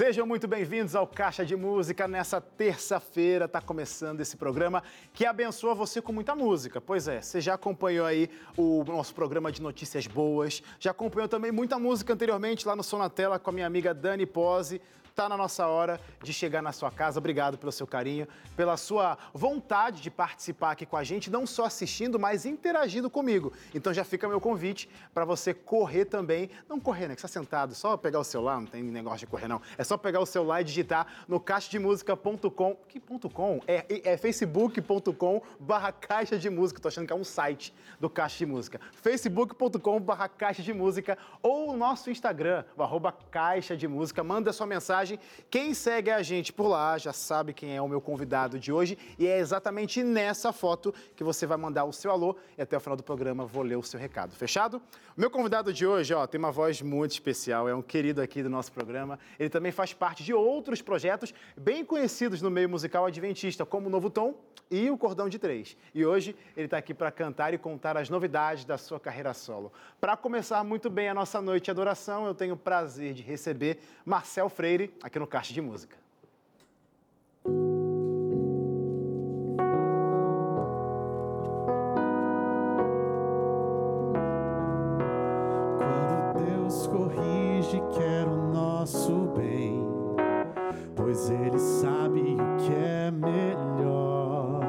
[0.00, 2.08] Sejam muito bem-vindos ao Caixa de Música.
[2.08, 4.82] Nessa terça-feira está começando esse programa
[5.12, 6.80] que abençoa você com muita música.
[6.80, 11.52] Pois é, você já acompanhou aí o nosso programa de notícias boas, já acompanhou também
[11.52, 15.28] muita música anteriormente lá no Som na Tela com a minha amiga Dani Pose está
[15.28, 17.18] na nossa hora de chegar na sua casa.
[17.18, 21.64] Obrigado pelo seu carinho, pela sua vontade de participar aqui com a gente, não só
[21.64, 23.52] assistindo, mas interagindo comigo.
[23.74, 26.50] Então já fica meu convite para você correr também.
[26.68, 27.14] Não correr, né?
[27.14, 29.60] Que está sentado, só pegar o celular, não tem negócio de correr, não.
[29.76, 32.76] É só pegar o celular e digitar no caixademusica.com.
[32.88, 33.60] Que ponto .com?
[33.66, 36.80] É, é facebook.com barra caixa de música.
[36.80, 38.80] Tô achando que é um site do Caixa de Música.
[38.92, 44.22] facebook.com barra caixa de música ou o nosso Instagram, arroba caixa de música.
[44.22, 45.18] Manda sua mensagem mensagem.
[45.50, 48.96] Quem segue a gente por lá já sabe quem é o meu convidado de hoje
[49.18, 52.80] e é exatamente nessa foto que você vai mandar o seu alô e até o
[52.80, 54.34] final do programa vou ler o seu recado.
[54.34, 54.80] Fechado?
[55.16, 58.42] O meu convidado de hoje, ó, tem uma voz muito especial, é um querido aqui
[58.42, 59.18] do nosso programa.
[59.38, 63.90] Ele também faz parte de outros projetos bem conhecidos no meio musical adventista, como o
[63.90, 64.34] Novo Tom
[64.70, 65.76] e o Cordão de Três.
[65.92, 69.72] E hoje ele está aqui para cantar e contar as novidades da sua carreira solo.
[70.00, 73.78] Para começar muito bem a nossa noite de adoração, eu tenho o prazer de receber
[74.04, 75.96] Marcel Freire aqui no Caixa de Música.
[85.78, 89.84] Quando Deus corrige, quer o nosso bem,
[90.94, 94.60] pois Ele sabe o que é melhor.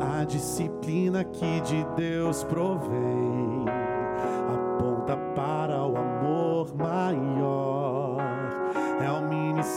[0.00, 3.64] A disciplina que de Deus provém
[4.48, 5.57] aponta para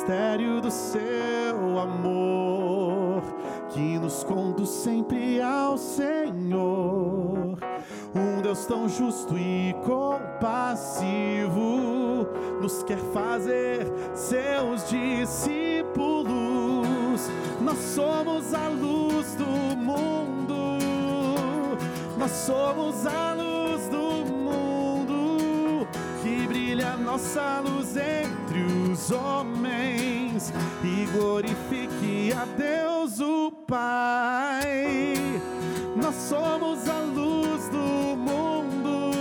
[0.01, 3.21] o ministério do seu amor
[3.69, 7.57] que nos conduz sempre ao Senhor.
[8.15, 11.59] Um Deus tão justo e compassivo
[12.59, 16.31] nos quer fazer seus discípulos.
[17.61, 19.45] Nós somos a luz do
[19.77, 20.79] mundo.
[22.17, 25.87] Nós somos a luz do mundo
[26.23, 27.95] que brilha nossa luz
[28.51, 30.53] entre os homens
[30.83, 35.13] e glorifique a Deus o Pai.
[35.95, 39.11] Nós somos a luz do mundo,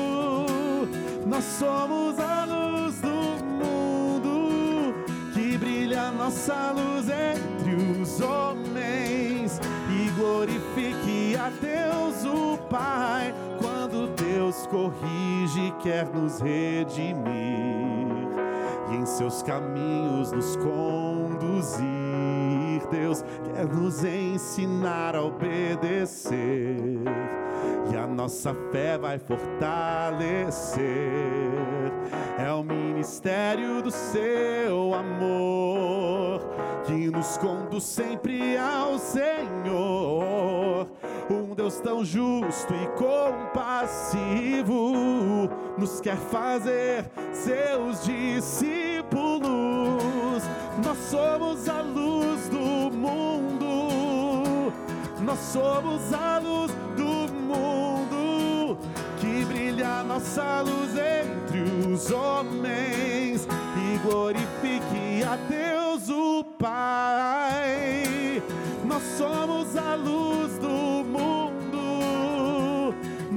[1.27, 4.95] nós somos a luz do mundo
[5.33, 9.61] que brilha nossa luz entre os homens
[9.91, 13.33] e glorifique a Deus o Pai.
[13.61, 18.10] Quando Deus corrige, quer nos redimir
[18.91, 21.87] e em seus caminhos nos conduzir.
[22.91, 26.77] Deus quer nos ensinar a obedecer
[27.93, 30.81] e a nossa fé vai fortalecer.
[32.39, 36.41] É o ministério do seu amor
[36.85, 39.90] que nos conduz sempre ao Senhor.
[41.61, 44.95] Deus tão justo e compassivo
[45.77, 47.05] nos quer fazer
[47.35, 49.13] seus discípulos.
[50.83, 54.73] Nós somos a luz do mundo.
[55.21, 58.79] Nós somos a luz do mundo
[59.19, 61.61] que brilha nossa luz entre
[61.93, 68.03] os homens e glorifique a Deus o Pai.
[68.83, 71.40] Nós somos a luz do mundo.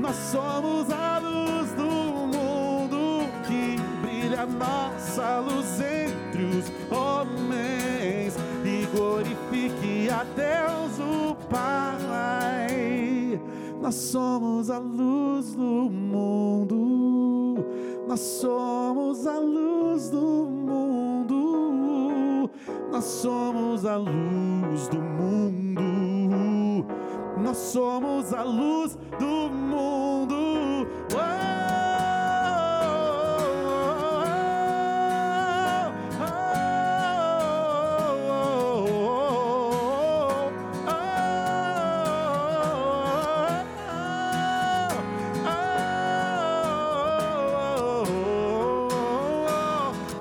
[0.03, 10.09] Nós somos a luz do mundo que brilha nossa luz entre os homens e glorifique
[10.09, 13.39] a Deus o Pai.
[13.81, 17.65] Nós somos a luz do mundo.
[18.05, 21.39] Nós somos a luz do mundo.
[22.91, 26.02] Nós somos a luz do mundo.
[27.43, 30.87] Nós somos a luz do mundo.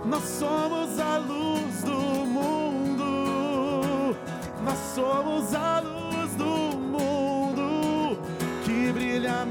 [0.04, 4.16] Nós somos a luz do mundo.
[4.64, 6.01] Nós somos a luz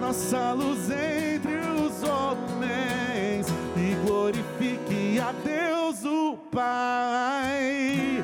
[0.02, 3.46] nossa luz entre os homens
[3.78, 8.24] e glorifique a Deus o Pai.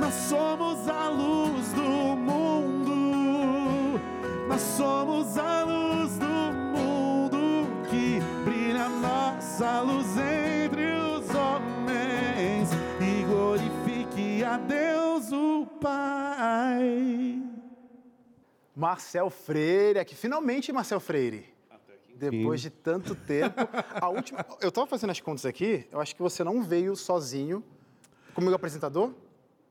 [0.00, 4.00] Nós somos a luz do mundo.
[4.48, 9.91] Nós somos a luz do mundo que brilha nossa luz
[18.74, 20.14] Marcel Freire, aqui.
[20.14, 21.46] Finalmente, Marcel Freire.
[22.14, 23.56] Depois de tanto tempo.
[23.94, 24.44] A última.
[24.60, 27.64] Eu estava fazendo as contas aqui, eu acho que você não veio sozinho
[28.34, 29.12] comigo apresentador.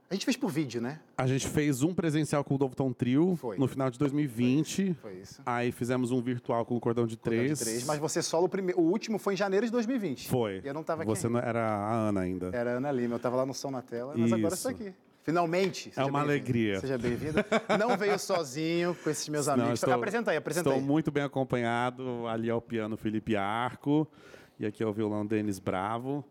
[0.10, 1.00] A gente fez por vídeo, né?
[1.18, 3.58] A gente fez um presencial com o Novo Tom Trio Foi.
[3.58, 4.94] no final de 2020.
[5.02, 5.42] Foi isso.
[5.46, 7.60] Aí fizemos um virtual com o Cordão de Cordão de Três.
[7.60, 8.82] Três, mas você solo o primeiro.
[8.82, 10.28] O último foi em janeiro de 2020.
[10.28, 10.60] Foi.
[10.62, 11.10] E eu não estava aqui.
[11.10, 11.40] Você ainda.
[11.40, 12.50] não era a Ana ainda.
[12.52, 14.68] Era a Ana Lima, eu estava lá no som na tela, mas agora Isso.
[14.70, 14.94] estou aqui.
[15.24, 15.92] Finalmente.
[15.94, 16.80] seja uma alegria.
[16.80, 17.38] Seja bem-vindo.
[17.80, 19.74] Não veio sozinho com esses meus Não, amigos.
[19.74, 20.86] estou- apresenta aí, apresenta Estou aí.
[20.88, 22.26] muito bem acompanhado.
[22.28, 24.08] Ali ao piano Felipe Arco.
[24.60, 26.26] E aqui ao violão Denis Bravo.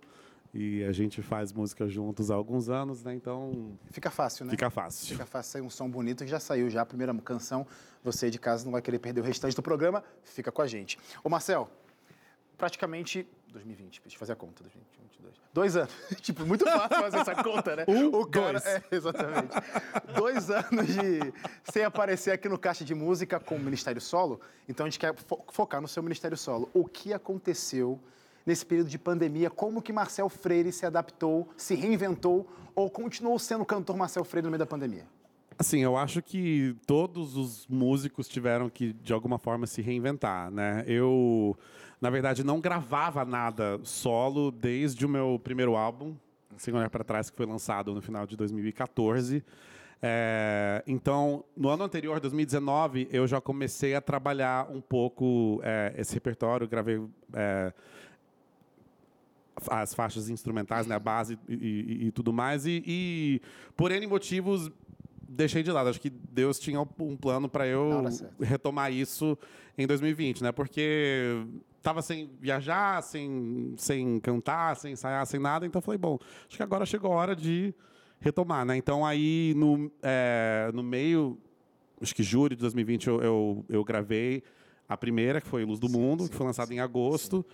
[0.52, 3.14] E a gente faz música juntos há alguns anos, né?
[3.14, 4.50] Então Fica fácil, né?
[4.50, 5.06] fica fácil.
[5.14, 7.64] Fica fácil sair um som bonito que já saiu já a primeira canção.
[8.02, 10.02] Você de casa não vai querer perder o restante do programa.
[10.24, 10.98] Fica com a gente.
[11.22, 11.70] Ô Marcel,
[12.58, 15.34] praticamente 2020, deixa eu fazer a conta, 2021, 22.
[15.52, 15.92] Dois anos.
[16.20, 17.84] tipo, muito fácil fazer essa conta, né?
[17.88, 18.66] Um, o cara, dois.
[18.66, 19.48] É, exatamente.
[20.14, 21.32] dois anos de
[21.70, 24.40] sem aparecer aqui no Caixa de Música com o Ministério Solo.
[24.68, 26.68] Então a gente quer fo- focar no seu Ministério Solo.
[26.72, 27.98] O que aconteceu
[28.46, 29.50] nesse período de pandemia?
[29.50, 34.50] Como que Marcel Freire se adaptou, se reinventou ou continuou sendo cantor Marcel Freire no
[34.50, 35.04] meio da pandemia?
[35.58, 40.82] Assim, eu acho que todos os músicos tiveram que, de alguma forma, se reinventar, né?
[40.86, 41.54] Eu,
[42.00, 46.14] na verdade, não gravava nada solo desde o meu primeiro álbum,
[46.56, 49.44] Sem Olhar Para Trás, que foi lançado no final de 2014.
[50.02, 56.14] É, então, no ano anterior, 2019, eu já comecei a trabalhar um pouco é, esse
[56.14, 57.02] repertório, gravei
[57.34, 57.72] é,
[59.68, 62.64] as faixas instrumentais, né, a base e, e- e tudo mais.
[62.64, 63.42] E, e,
[63.76, 64.70] por N motivos,
[65.28, 65.90] deixei de lado.
[65.90, 67.90] Acho que Deus tinha um plano para eu
[68.40, 69.36] retomar isso
[69.76, 70.50] em 2020, né?
[70.50, 71.44] Porque
[71.82, 75.64] tava sem viajar, sem, sem cantar, sem ensaiar, sem nada.
[75.66, 77.74] Então, falei, bom, acho que agora chegou a hora de
[78.20, 78.76] retomar, né?
[78.76, 81.38] Então, aí, no, é, no meio,
[82.02, 84.42] acho que julho de 2020, eu, eu, eu gravei
[84.88, 87.44] a primeira, que foi Luz do Mundo, que foi lançada em agosto.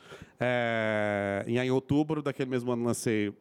[0.41, 3.33] É, e aí, em outubro daquele mesmo ano, lancei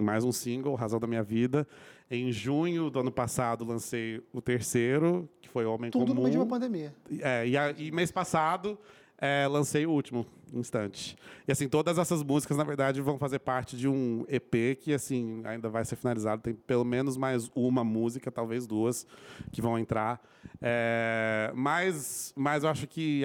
[0.00, 1.66] mais um single, Razão da Minha Vida.
[2.10, 6.14] Em junho do ano passado, lancei o terceiro, que foi Homem Tudo Comum.
[6.14, 6.94] no meio de uma pandemia.
[7.20, 8.78] É, e, a- e mês passado
[9.24, 11.16] é, lancei o último, Instante.
[11.48, 15.40] E assim, todas essas músicas, na verdade, vão fazer parte de um EP que assim
[15.44, 16.42] ainda vai ser finalizado.
[16.42, 19.04] Tem pelo menos mais uma música, talvez duas,
[19.50, 20.20] que vão entrar.
[20.62, 23.22] É, mas, mas eu acho que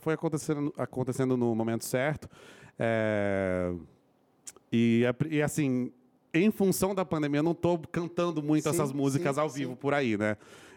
[0.00, 2.28] foi- acontecendo, acontecendo no momento certo.
[2.78, 3.74] É,
[4.72, 5.92] e, pri- e, assim,
[6.32, 9.58] em função da pandemia, eu não estou cantando muito Sim, essas músicas sim, ao sim.
[9.60, 10.36] vivo por aí, né?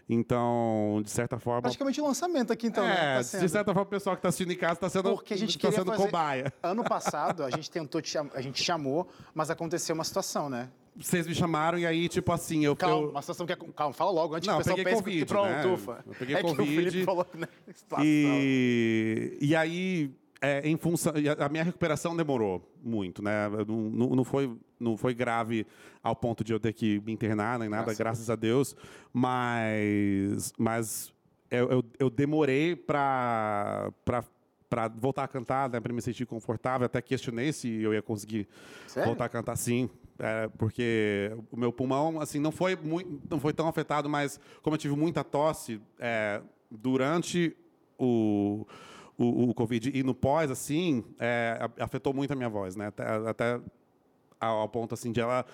[0.09, 1.61] Então, de certa forma.
[1.61, 2.93] Praticamente um lançamento aqui, então, né?
[2.93, 3.41] é, Tá sendo.
[3.41, 5.57] de certa forma, o pessoal que está assistindo em casa está sendo, Porque a gente
[5.57, 6.03] tá sendo fazer...
[6.03, 6.53] cobaia.
[6.61, 8.01] Ano passado, a gente tentou,
[8.33, 10.69] a gente chamou, mas aconteceu uma situação, né?
[10.95, 12.75] Vocês me chamaram e aí, tipo assim, eu.
[12.75, 13.55] Calma, eu uma situação que é...
[13.75, 15.65] Calma, fala logo, antes Não, que o pessoal pense Covid, que pronto, né?
[15.65, 16.03] ufa.
[16.05, 17.47] Eu peguei é que o Covid Felipe falou, né?
[18.03, 21.13] E, e aí, é, em função.
[21.39, 23.49] A minha recuperação demorou muito, né?
[23.65, 24.51] Não, não foi,
[24.83, 25.65] não foi grave
[26.01, 28.75] ao ponto de eu ter que me internar nem nada, Graças a graças, a Deus.
[29.11, 31.13] Mas, mas
[31.49, 33.91] eu, eu, eu demorei para
[34.73, 36.85] para voltar a cantar, né, para me sentir confortável.
[36.87, 38.47] Até questionei se eu ia conseguir
[38.87, 39.05] Sério?
[39.05, 39.87] voltar a cantar sim.
[40.17, 44.73] é, porque o meu pulmão assim não foi muito, não foi tão afetado, mas como
[44.73, 47.55] eu tive muita tosse é, durante
[47.99, 48.65] o,
[49.15, 52.87] o, o Covid e no pós, assim, é, afetou muito a minha voz, né?
[52.87, 53.61] Até, até
[54.45, 55.45] ao ponto assim de ela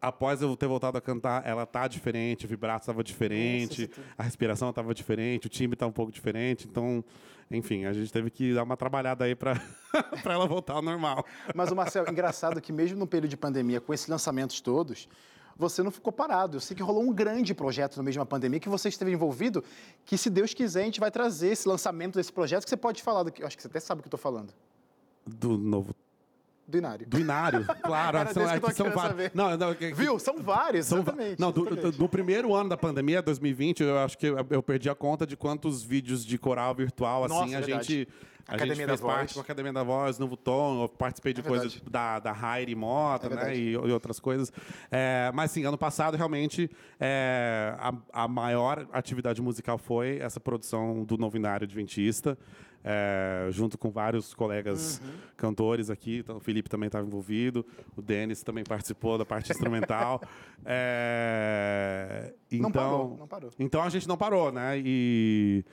[0.00, 4.22] após eu ter voltado a cantar, ela tá diferente, o vibrato estava diferente, isso a
[4.22, 7.04] respiração estava diferente, o timbre tá um pouco diferente, então,
[7.50, 9.60] enfim, a gente teve que dar uma trabalhada aí para
[10.22, 11.24] para ela voltar ao normal.
[11.54, 15.08] Mas o Marcel, engraçado que mesmo no período de pandemia, com esses lançamentos todos,
[15.56, 16.56] você não ficou parado.
[16.56, 19.12] Eu sei que rolou um grande projeto no meio de uma pandemia que você esteve
[19.12, 19.62] envolvido,
[20.06, 23.02] que se Deus quiser, a gente vai trazer esse lançamento desse projeto, que você pode
[23.02, 24.54] falar, do que, eu acho que você até sabe o que eu estou falando,
[25.26, 25.94] Do novo
[26.70, 27.06] do Inário.
[27.06, 29.30] do Inário, claro, Era são, que são vários.
[29.34, 30.18] Não, não, que- Viu?
[30.18, 31.38] São vários, São exatamente.
[31.40, 31.82] não, do, exatamente.
[31.96, 35.26] do- do primeiro ano da pandemia, 2020, eu acho que eu, eu perdi a conta
[35.26, 37.86] de quantos vídeos de coral virtual, Nossa, assim, a verdade.
[37.86, 38.08] gente,
[38.48, 39.14] a Academia gente da fez Voz.
[39.14, 41.90] parte com a Academia da Voz, Novo Tom, eu participei de É coisas verdade.
[41.92, 44.52] da, da Rairi Mota, É né, e, e outras coisas.
[44.90, 47.92] É, mas, sim, ano passado, realmente, é, a,
[48.24, 52.36] a maior atividade musical foi essa produção do Novinário Adventista,
[52.84, 55.10] é, junto com vários colegas Uhum.
[55.36, 56.18] cantores aqui.
[56.18, 57.64] Então, o Felipe também estava envolvido,
[57.96, 60.20] o Denis também participou da parte instrumental.
[60.64, 63.50] É, então, Não parou, não parou.
[63.58, 64.78] Então a gente não parou, né?
[64.78, 65.64] E,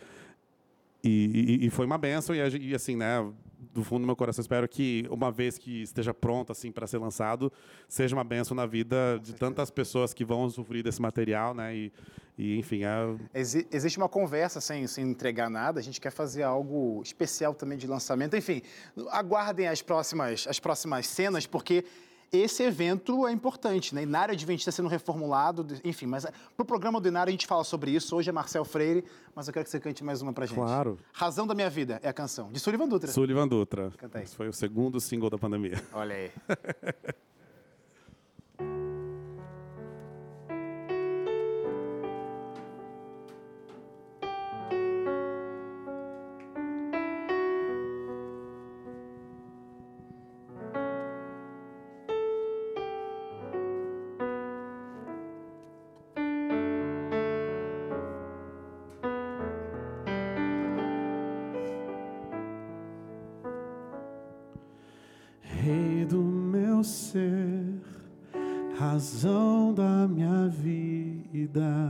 [1.04, 2.34] e, e- foi uma benção.
[2.36, 3.26] E, e, assim, né?
[3.78, 6.98] Do fundo do meu coração, espero que uma vez que esteja pronto assim para ser
[6.98, 7.54] lançado,
[7.88, 11.76] seja uma benção na vida de tantas pessoas que vão sofrer desse material, né?
[11.76, 11.94] E,
[12.36, 13.40] e enfim, é...
[13.40, 15.80] Exi existe uma conversa sem, sem entregar nada.
[15.80, 18.36] A gente quer fazer algo especial também de lançamento.
[18.36, 18.64] Enfim,
[19.12, 21.86] aguardem as próximas, as próximas cenas, porque
[22.32, 24.04] esse evento é importante, né?
[24.04, 27.64] Inário Adventista sendo reformulado, enfim, mas eh, para o programa do Inário a gente fala
[27.64, 28.16] sobre isso.
[28.16, 29.04] Hoje é Marcel Freire,
[29.36, 30.56] mas eu quero que você cante mais uma pra gente.
[30.56, 30.98] Claro.
[31.14, 33.12] Razão da Minha Vida é a canção, de Sullivan Dutra.
[33.12, 33.92] Sullivan Dutra.
[33.98, 34.24] Canta aí.
[34.24, 35.82] Esse foi o segundo single da pandemia.
[35.94, 36.32] Olha aí.
[65.68, 67.82] Rei do meu ser,
[68.80, 71.90] razão da minha vida,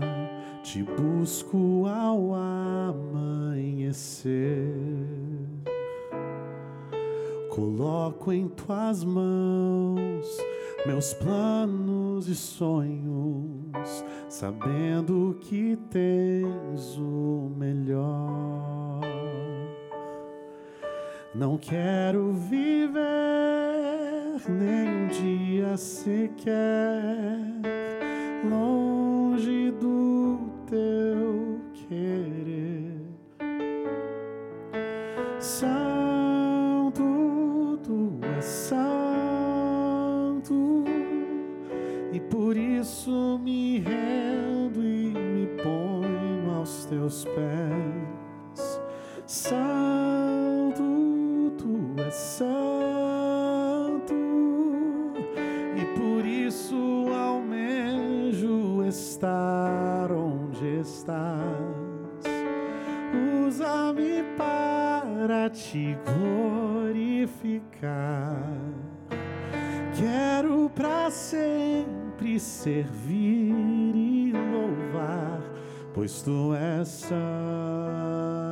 [0.63, 3.85] te busco ao amanhecer.
[7.51, 10.25] Coloco em tuas mãos
[10.87, 19.01] meus planos e sonhos, sabendo que tens o melhor.
[21.35, 23.66] Não quero viver
[24.47, 27.23] nem um dia sequer
[28.47, 33.01] longe do teu querer.
[35.39, 37.01] Santo,
[37.83, 39.63] tu és santo,
[42.13, 48.79] e por isso me rendo e me ponho aos teus pés.
[49.25, 50.83] Santo,
[51.57, 52.76] tu és santo,
[58.97, 61.17] estar onde estás.
[63.45, 67.67] Usa-me para te glorificar.
[69.95, 75.41] Quero para sempre servir e louvar,
[75.93, 78.46] pois tu és santo.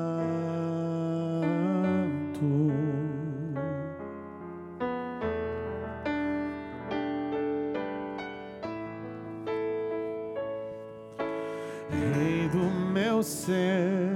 [11.89, 14.11] Rei do meu ser,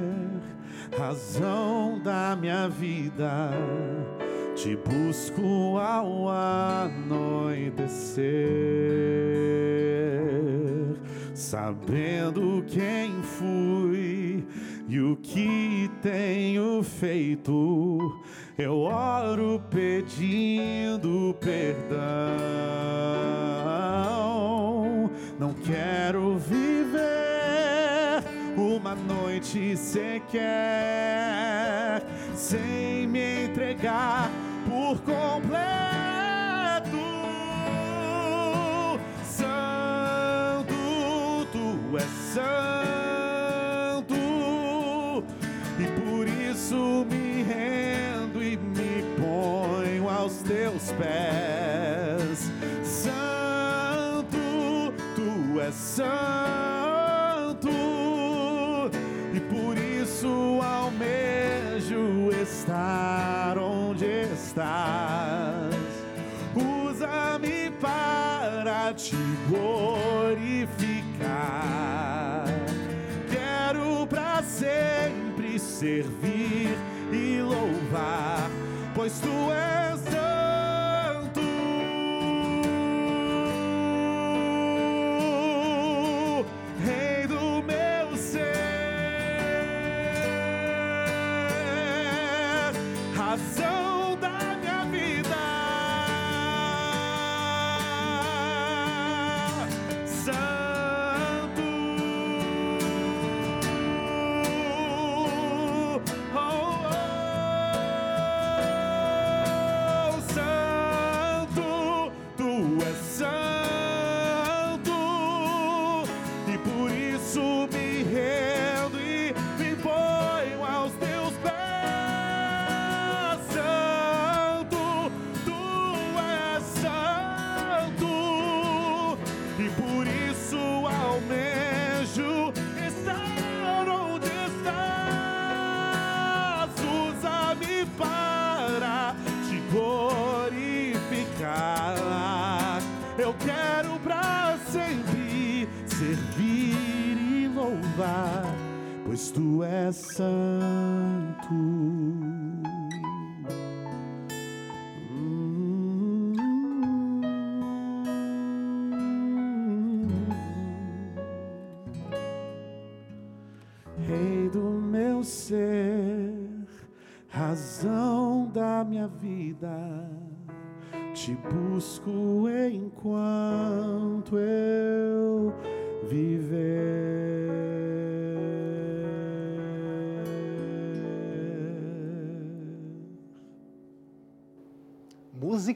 [0.97, 3.51] razão da minha vida,
[4.55, 7.45] te busco ao anoitecer,
[11.33, 14.43] sabendo quem fui
[14.87, 18.19] e o que tenho feito.
[18.57, 21.99] Eu oro pedindo perdão.
[25.39, 26.68] Não quero uma
[29.49, 30.37] noite sequer
[32.35, 34.29] sem me entregar
[34.67, 35.59] por completo.
[39.23, 40.75] Santo,
[41.51, 42.53] tu és santo,
[45.79, 52.51] e por isso me rendo e me ponho aos teus pés.
[52.83, 54.37] Santo,
[55.15, 56.38] tu és santo,
[64.59, 65.73] estás.
[66.55, 69.15] Usa-me para te
[69.47, 70.75] glorificar.
[73.29, 76.28] Quero para sempre servir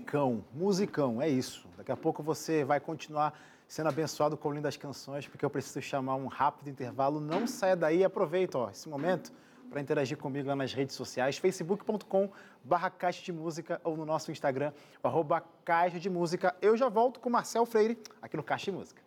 [0.03, 1.65] Musicão, musicão, é isso.
[1.77, 3.33] Daqui a pouco você vai continuar
[3.65, 7.21] sendo abençoado com o lindo das canções, porque eu preciso chamar um rápido intervalo.
[7.21, 9.31] Não saia daí e aproveita ó, esse momento
[9.69, 12.29] para interagir comigo lá nas redes sociais, facebook.com
[12.63, 16.53] barra Caixa de Música ou no nosso Instagram, arroba Caixa de Música.
[16.61, 19.01] Eu já volto com Marcel Freire aqui no Caixa de Música.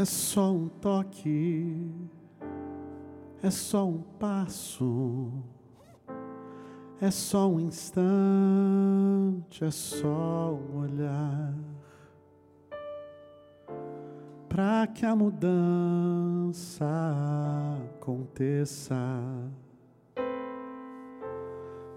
[0.00, 1.92] É só um toque,
[3.42, 5.30] é só um passo,
[6.98, 8.02] é só um instante,
[9.62, 11.54] é só um olhar.
[14.48, 16.86] Para que a mudança
[17.98, 18.96] aconteça,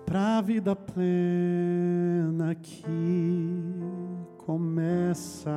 [0.05, 2.83] para a vida plena que
[4.39, 5.49] começa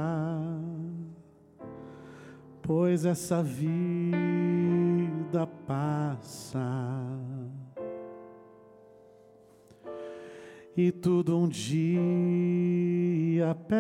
[2.67, 6.61] pois essa vida passa.
[10.77, 13.71] E tudo um dia perde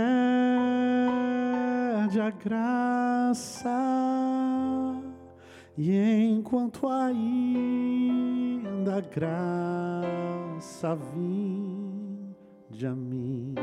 [2.20, 3.68] a graça.
[5.77, 13.55] E enquanto ainda a graça vinde a mim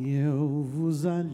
[0.00, 1.28] e eu vos aliviarei.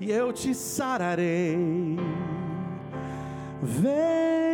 [0.00, 1.96] E eu te sararei.
[3.62, 4.48] Vem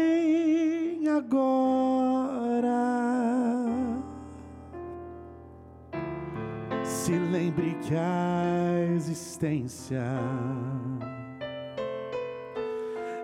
[1.08, 2.74] agora.
[6.82, 10.02] Se lembre que a existência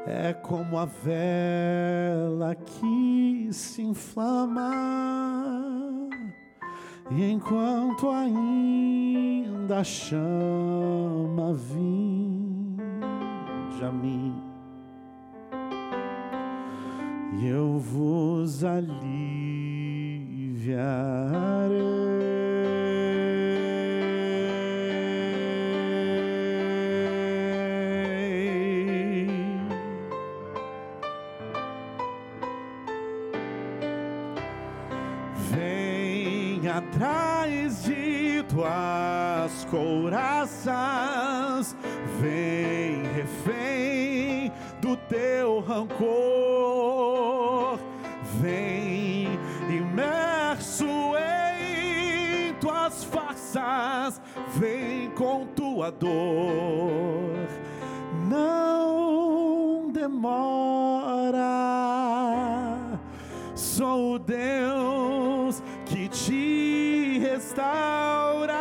[0.06, 4.70] é como a vela que se inflama,
[7.10, 11.99] e enquanto ainda chama vinde
[13.84, 14.34] a mim,
[17.38, 19.20] e eu vos aliviarei.
[36.60, 40.74] Vem atrás de tuas couraças,
[42.20, 46.08] vem refém do teu rancor,
[48.42, 49.38] vem
[49.70, 57.48] imerso em tuas farsas, vem com tua dor,
[58.28, 61.40] não demora.
[63.54, 64.99] Sou o Deus
[67.40, 68.60] restaura,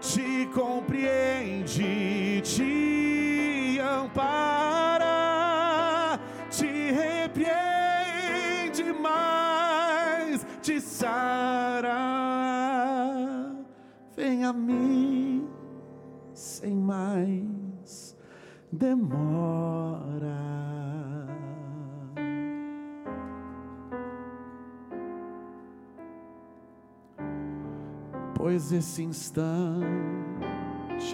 [0.00, 5.08] te compreende, te ampara,
[6.48, 11.98] te repreende, mas te sara.
[14.16, 15.48] Vem a mim
[16.32, 18.16] sem mais
[18.70, 20.49] demora.
[28.40, 29.84] Pois esse instante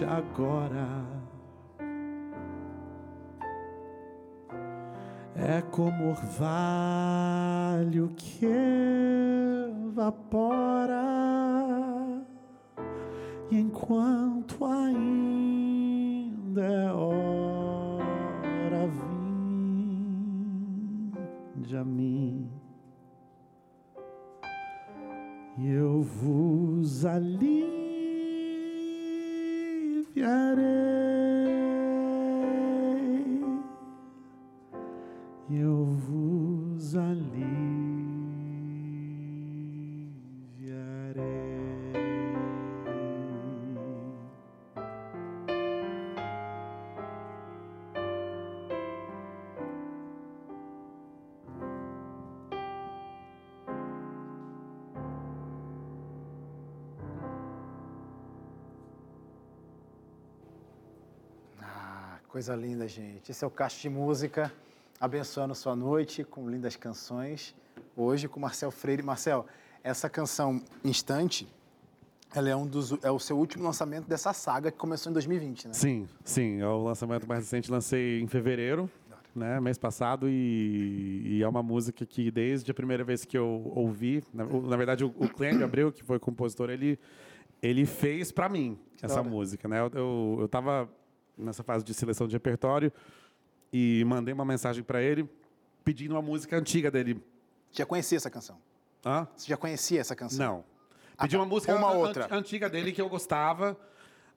[0.07, 0.87] agora
[5.35, 8.47] é como orvalho que
[9.89, 11.03] evapora.
[13.51, 17.67] E enquanto ainda é hora
[21.57, 22.46] vinde a mim
[25.59, 27.67] eu vos aliviarei.
[35.49, 37.86] Eu vos aliviarei.
[62.37, 63.31] Coisa linda, gente.
[63.31, 64.53] Esse é o Caixa de Música,
[65.01, 67.55] abençoando sua noite com lindas canções.
[67.95, 69.01] Hoje com Marcel Freire.
[69.01, 69.47] Marcel,
[69.83, 71.47] essa canção Instante,
[72.35, 75.69] ela é, um dos, é o seu último lançamento dessa saga que começou em 2020,
[75.69, 75.73] né?
[75.73, 76.61] Sim, sim.
[76.61, 78.87] É o lançamento mais recente, lancei em fevereiro,
[79.35, 83.71] né, mês passado, e, e é uma música que desde a primeira vez que eu
[83.73, 86.99] ouvi, na, na verdade o, o Clênio Abreu, que foi o compositor, ele,
[87.63, 89.79] ele fez para mim essa música, né?
[89.79, 90.87] Eu, eu, eu tava
[91.37, 92.91] nessa fase de seleção de repertório
[93.71, 95.29] e mandei uma mensagem para ele
[95.83, 97.21] pedindo uma música antiga dele.
[97.71, 98.57] Já conhecia essa canção?
[99.05, 99.27] Hã?
[99.35, 100.45] Você já conhecia essa canção?
[100.45, 100.63] Não.
[101.17, 101.39] Ah, Pedi tá.
[101.41, 102.27] uma música Uma outra.
[102.31, 103.77] antiga dele que eu gostava.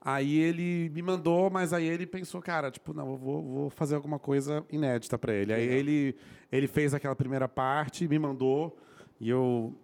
[0.02, 3.96] Aí ele me mandou, mas aí ele pensou, cara, tipo, não, eu vou, vou fazer
[3.96, 5.52] alguma coisa inédita para ele.
[5.52, 6.16] Aí ele,
[6.50, 8.78] ele fez aquela primeira parte, me mandou,
[9.20, 9.74] e eu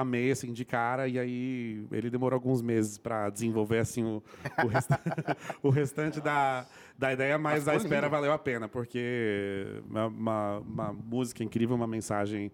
[0.00, 4.22] amei, assim, de cara, e aí ele demorou alguns meses para desenvolver, assim, o,
[4.64, 5.00] o, resta-
[5.62, 6.66] o restante da,
[6.98, 8.10] da ideia, mas ficou a espera lindo.
[8.10, 12.50] valeu a pena, porque uma, uma, uma música incrível, uma mensagem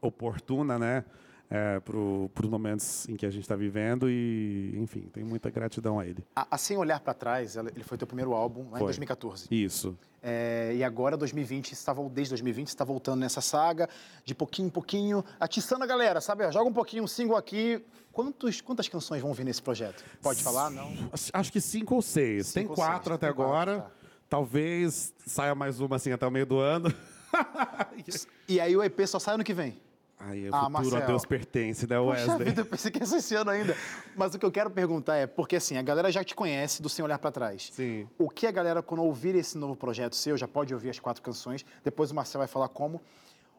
[0.00, 1.04] oportuna, né?
[1.48, 6.00] É, para os momentos em que a gente está vivendo e, enfim, tenho muita gratidão
[6.00, 6.24] a ele.
[6.34, 8.86] A, a Sem Olhar para Trás, ele foi teu primeiro álbum lá em Foi.
[8.86, 9.46] 2014.
[9.48, 9.96] Isso.
[10.20, 13.88] É, e agora, 2020, você está, vol- desde 2020, você está voltando nessa saga,
[14.24, 16.50] de pouquinho em pouquinho, atiçando a galera, sabe?
[16.50, 17.80] Joga um pouquinho, um single aqui.
[18.10, 20.02] Quantos, quantas canções vão vir nesse projeto?
[20.20, 20.68] Pode falar?
[20.70, 20.92] Não?
[21.32, 22.48] Acho- que cinco ou seis.
[22.48, 23.80] Cinco Tem ou quatro seis, até tem quatro, agora.
[23.82, 23.90] tá.
[24.28, 26.92] Talvez saia mais uma assim até o meio do ano.
[28.48, 29.78] E aí o EP só sai ano que vem.
[30.18, 31.02] Aí o Ah, futuro Marcel.
[31.02, 32.44] a Deus pertence, né, Wesley?
[32.46, 33.76] vida, eu pensei que ia ser esse ano ainda.
[34.16, 36.88] Mas o que eu quero perguntar é, porque assim, a galera já te conhece do
[36.88, 37.68] Sem Olhar para Trás.
[37.72, 38.08] Sim.
[38.18, 41.22] O que a galera, quando ouvir esse novo projeto seu, já pode ouvir as quatro
[41.22, 43.00] canções, depois o Marcel vai falar como.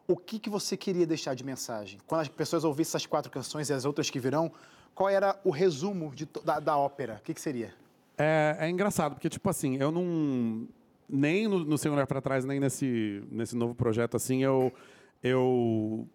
[0.06, 2.00] O que, que você queria deixar de mensagem?
[2.06, 4.50] Quando as pessoas ouvissem essas quatro canções e as outras que virão,
[4.94, 7.18] qual era o resumo de da, da ópera?
[7.20, 7.72] O que, que seria?
[8.16, 10.66] É, é engraçado, porque, tipo assim, eu não.
[11.08, 14.72] Nem no, no Sem Olhar Pra Trás, nem nesse, nesse novo projeto, assim, eu.
[15.22, 16.08] Eu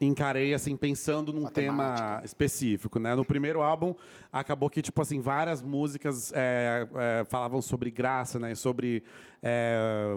[0.00, 3.14] encarei assim pensando num Uma tema específico, né?
[3.14, 3.94] No primeiro álbum
[4.32, 8.54] acabou que tipo assim várias músicas é, é, falavam sobre graça, né?
[8.54, 9.02] Sobre
[9.42, 10.12] é,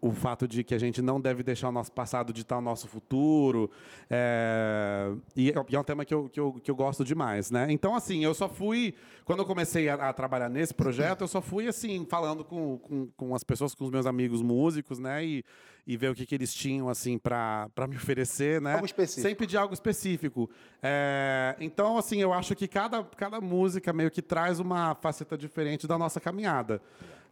[0.00, 2.86] o fato de que a gente não deve deixar o nosso passado ditar o nosso
[2.86, 3.70] futuro.
[4.10, 7.50] é, e, é- e é um tema que eu, que, eu, que eu gosto demais,
[7.50, 7.66] né?
[7.70, 8.94] Então, assim, eu só fui...
[9.24, 13.08] Quando eu comecei a, a trabalhar nesse projeto, eu só fui, assim, falando com, com,
[13.16, 15.24] com as pessoas, com os meus amigos músicos, né?
[15.24, 15.44] E,
[15.86, 18.74] e ver o que, que eles tinham, assim, para me oferecer, né?
[18.74, 19.22] Algo específico.
[19.22, 20.50] Sem pedir algo específico.
[20.82, 25.86] É, então, assim, eu acho que cada, cada música meio que traz uma faceta diferente
[25.86, 26.82] da nossa caminhada.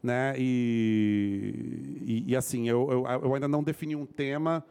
[0.01, 0.35] Né?
[0.39, 4.65] E, e, e, assim, eu, eu, eu ainda não defini um tema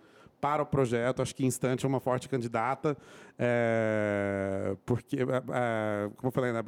[0.44, 1.22] para o projeto.
[1.22, 2.98] Acho que Instante é uma forte candidata,
[3.40, 6.62] é, porque, é, é, como eu falei, né,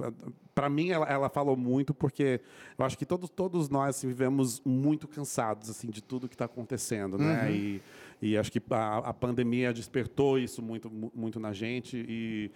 [0.54, 2.40] para mim ela, ela falou muito, porque
[2.80, 6.46] eu acho que todos, todos nós assim, vivemos muito cansados assim de tudo que está
[6.46, 7.52] acontecendo, né?
[7.52, 7.82] E,
[8.22, 12.50] e acho que a, a pandemia despertou isso muito, mu- muito na gente e,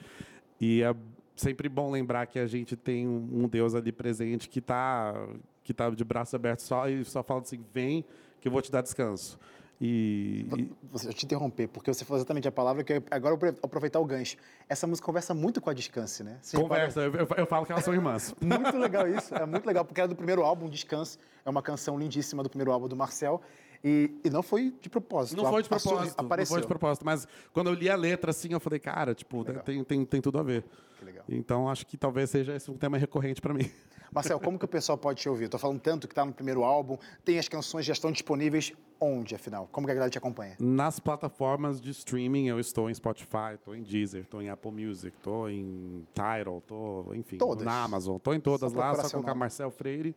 [0.61, 0.95] e é
[1.35, 5.13] sempre bom lembrar que a gente tem um um Deus ali presente que está
[5.65, 8.05] que tá de braços abertos só e só fala assim, vem
[8.39, 9.37] que eu vou te dar descanso.
[9.81, 13.35] E, e- Você, eu te interromper, porque você falou exatamente a palavra que eu, agora
[13.35, 14.35] eu vou aproveitar o gancho.
[14.67, 16.37] Essa música conversa muito com a Descanse, né?
[16.41, 18.35] Você conversa, eu, eu- eu falo que elas são irmãs.
[18.41, 21.17] Muito legal isso, é muito legal, porque era do primeiro álbum, Descanse.
[21.45, 23.41] É uma canção lindíssima do primeiro álbum do Marcel.
[23.83, 25.41] E, e não foi de propósito.
[25.41, 26.53] Não foi de propósito, não Apareceu.
[26.53, 29.83] foi de propósito, mas quando eu li a letra assim, eu falei, cara, tipo, tem,
[29.83, 30.65] tem, tem tudo a ver.
[30.97, 31.23] Que legal.
[31.29, 33.69] Então acho que talvez seja esse um tema recorrente para mim.
[34.11, 35.45] Marcel, como que o pessoal pode te ouvir?
[35.45, 39.35] Estou falando tanto que está no primeiro álbum, tem as canções já estão disponíveis onde,
[39.35, 39.69] afinal?
[39.71, 40.55] Como que a galera te acompanha?
[40.59, 45.15] Nas plataformas de streaming, eu estou em Spotify, estou em Deezer, estou em Apple Music,
[45.15, 47.63] estou em Tidal, estou, enfim, Todas.
[47.65, 48.17] na Amazon.
[48.17, 49.35] Estou em todas Só lá, só colocar.
[49.35, 50.15] Marcel Freire.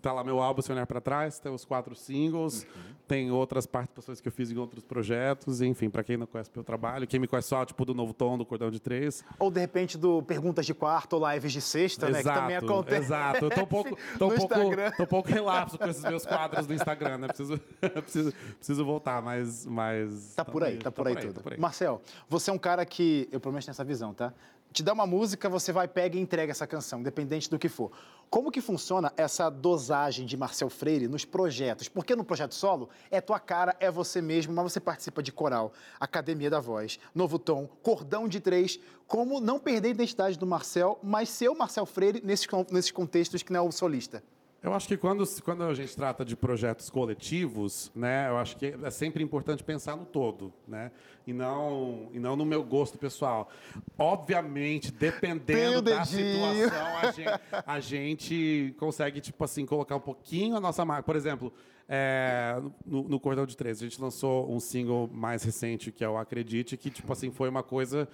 [0.00, 2.94] Tá lá meu álbum, se olhar para trás, tem os quatro singles, Uhum.
[3.08, 6.62] tem outras participações que eu fiz em outros projetos, enfim, para quem não conhece meu
[6.62, 9.24] trabalho, quem me conhece só, tipo, do Novo Tom, do Cordão de Três.
[9.38, 12.18] Ou de repente do Perguntas de Quarto ou Lives de Sexta, né?
[12.22, 13.02] Que também acontece.
[13.06, 13.44] Exato.
[13.46, 14.90] Eu tô um pouco, tô um pouco, Instagram.
[14.92, 17.26] tô um pouco relapso com esses meus quadros do Instagram, né?
[17.28, 21.40] Preciso, preciso, preciso voltar, mas, mas Tá por aí, tá por aí tá tudo.
[21.40, 21.58] por aí.
[21.60, 24.32] Marcel, você é um cara que, eu prometo nessa visão, tá?
[24.72, 27.90] Te dá uma música, você vai, pega e entrega essa canção, independente do que for.
[28.28, 31.88] Como que funciona essa dosagem de Marcel Freire nos projetos?
[31.88, 35.72] Porque no projeto solo é tua cara, é você mesmo, mas você participa de coral,
[35.98, 38.78] Academia da Voz, Novo Tom, Cordão de Três.
[39.06, 43.42] Como não perder a identidade do Marcel, mas ser o Marcel Freire nesses, nesses contextos
[43.42, 44.22] que não é o solista?
[44.60, 48.74] Eu acho que quando, quando a gente trata de projetos coletivos, né, eu acho que
[48.82, 50.90] é sempre importante pensar no todo, né,
[51.24, 53.48] e não, e não no meu gosto pessoal.
[53.96, 60.60] Obviamente, dependendo da situação, a gente, a gente consegue, tipo assim, colocar um pouquinho a
[60.60, 61.04] nossa marca.
[61.04, 61.52] Por exemplo,
[61.88, 66.08] é, no, no Cordão de Três, a gente lançou um single mais recente, que é
[66.08, 68.08] o Acredite, que, tipo assim, foi uma coisa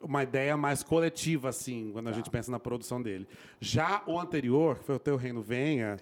[0.00, 3.28] uma ideia mais coletiva, assim, quando a gente pensa na produção dele.
[3.60, 5.96] Já o anterior, que foi o Teu Reino Venha,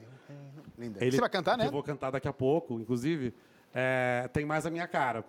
[0.78, 0.98] Linda.
[1.02, 1.66] ele- você vai cantar, né?
[1.66, 3.34] Eu vou cantar daqui a pouco, inclusive.
[3.74, 5.24] é, tem mais a minha cara.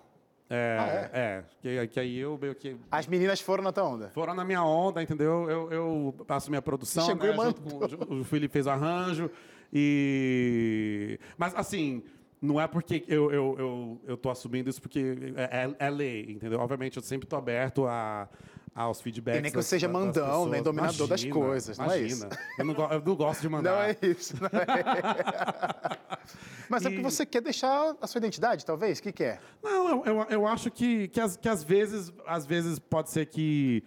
[0.51, 2.75] É, Ah, é, que, que aí eu meio que.
[2.89, 4.09] As meninas foram na tua onda.
[4.09, 5.47] Foram na minha onda, entendeu?
[5.49, 9.29] Eu, eu faço minha produção, chegou né, junto com, o Felipe fez o arranjo.
[9.71, 11.19] E.
[11.37, 12.03] Mas assim.
[12.41, 16.21] Não é porque eu, eu, eu, eu tô assumindo isso porque é, é- é lei,
[16.31, 16.57] entendeu?
[16.61, 18.29] Obviamente, eu sempre tô aberto a,
[18.75, 19.39] aos feedbacks.
[19.39, 20.51] E nem que das- você seja das mandão, pessoas.
[20.51, 22.23] nem dominador das Imagina, coisas, não é isso?
[22.25, 22.41] imagina.
[22.57, 23.71] Eu não, eu não gosto de mandar.
[23.71, 25.99] Não é isso, não é.
[26.69, 28.99] Mas é porque E- você quer deixar a sua identidade, talvez?
[28.99, 29.39] O que, que é?
[29.63, 33.25] Não, eu, eu, eu acho que, que, às, que às vezes às vezes pode ser
[33.25, 33.83] que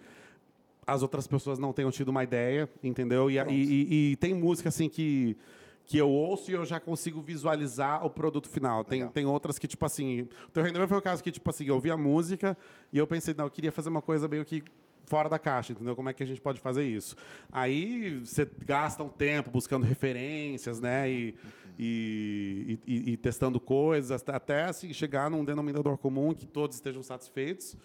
[0.85, 3.31] as outras pessoas não tenham tido uma ideia, entendeu?
[3.31, 5.37] E, e, e- e tem música assim que,
[5.85, 8.83] que eu ouço e eu já consigo visualizar o produto final.
[8.83, 10.21] Tem, tem outras que, tipo assim.
[10.47, 12.57] O Teu Reino foi o caso que, tipo assim, eu ouvi a música
[12.91, 14.63] e eu pensei, não, eu queria fazer uma coisa meio que
[15.05, 15.95] fora da caixa, entendeu?
[15.95, 17.15] Como é que a gente pode fazer isso?
[17.51, 21.11] Aí você gasta um tempo buscando referências, né?
[21.11, 21.35] E,
[21.77, 27.03] e, e- e testando coisas, até- até assim, chegar num denominador comum que todos estejam
[27.03, 27.75] satisfeitos.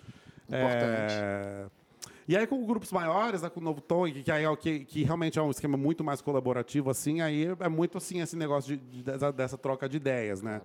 [0.47, 1.15] Importante.
[1.15, 1.67] É,
[2.29, 5.03] E aí, com grupos maiores, né, com o Novo Tom, que, que, é que, que
[5.03, 8.85] realmente é um esquema muito mais colaborativo, assim, aí é muito assim esse negócio de,
[8.99, 10.61] de- dessa, dessa troca de ideias, né?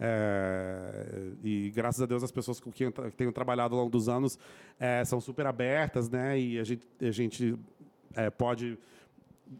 [0.00, 4.08] É, e graças a Deus as pessoas com quem eu tenho trabalhado ao longo dos
[4.08, 4.36] anos
[4.78, 6.36] é, são super abertas, né?
[6.38, 7.56] E a gente, a gente
[8.16, 8.76] é, pode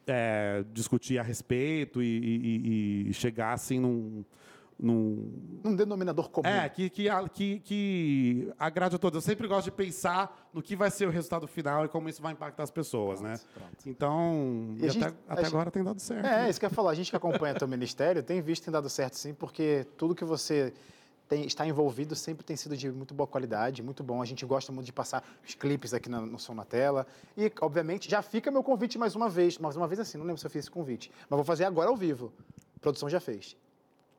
[0.09, 2.07] é, discutir a respeito e-
[3.07, 4.25] e- e chegar assim num,
[4.79, 6.49] num, Um denominador comum.
[6.49, 9.17] é, que, que, que, que agrade a todos.
[9.17, 12.21] Eu sempre gosto de pensar no que vai ser o resultado final e como isso
[12.21, 13.39] vai impactar as pessoas, né?
[13.87, 16.27] Então, E e gente- até, até gente- agora tem dado certo.
[16.27, 16.51] É, né?
[16.51, 16.91] isso que eu ia falar.
[16.91, 20.15] A gente que acompanha teu ministério tem visto que tem dado certo sim, porque tudo
[20.15, 20.73] que você
[21.29, 24.21] tem, está envolvido sempre tem sido de muito boa qualidade, muito bom.
[24.21, 27.07] A gente gosta muito de passar os clipes aqui no, no Som na Tela.
[27.37, 29.57] E, obviamente, já fica meu convite mais uma vez.
[29.59, 31.11] Mais uma vez assim, não lembro se eu fiz esse convite.
[31.31, 32.33] Mas vou fazer agora ao vivo.
[32.77, 33.57] A produção já fez.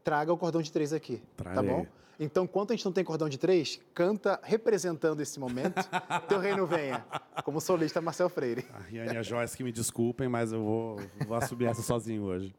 [0.05, 1.67] Traga o cordão de três aqui, tá Trarei.
[1.67, 1.87] bom?
[2.19, 5.81] Então, enquanto a gente não tem cordão de três, canta representando esse momento.
[6.29, 7.03] Teu reino venha,
[7.43, 8.67] como solista Marcel Freire.
[8.71, 12.21] A Riane e a Joyce que me desculpem, mas eu vou, vou assumir essa sozinho
[12.21, 12.55] hoje.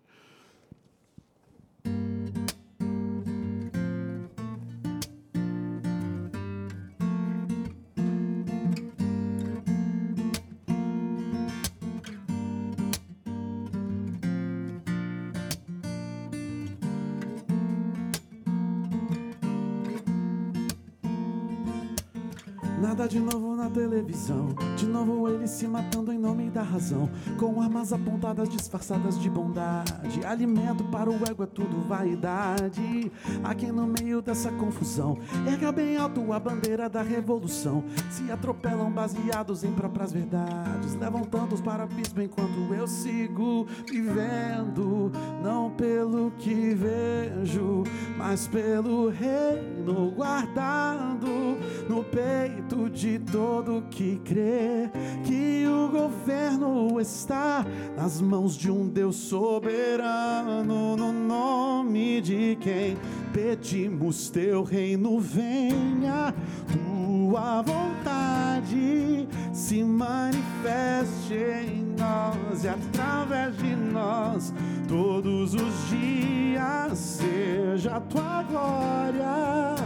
[22.86, 24.48] Nada de novo na televisão.
[24.76, 27.10] De novo ele se matando em nome da razão.
[27.38, 30.24] Com armas apontadas disfarçadas de bondade.
[30.24, 33.10] Alimento para o ego é tudo vaidade.
[33.42, 37.84] Aqui no meio dessa confusão, erga bem alto a bandeira da revolução.
[38.10, 40.94] Se atropelam baseados em próprias verdades.
[40.94, 45.10] Levam tantos para o abismo enquanto eu sigo vivendo.
[45.42, 47.82] Não pelo que vejo,
[48.16, 51.56] mas pelo reino guardado
[51.88, 53.18] no peito de
[53.56, 54.90] todo que crê
[55.24, 57.64] que o governo está
[57.96, 62.98] nas mãos de um Deus soberano, no nome de quem
[63.32, 66.34] pedimos teu reino venha,
[66.70, 74.52] tua vontade se manifeste em nós e através de nós
[74.86, 79.76] todos os dias seja a tua glória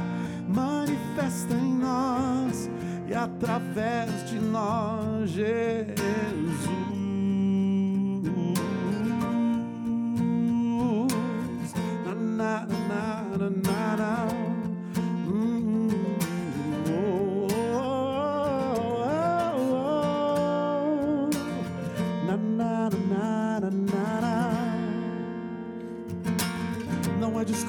[0.48, 2.68] manifesta em nós
[3.10, 6.70] e através de nós, Jesus.
[12.06, 14.39] Na, na, na, na, na.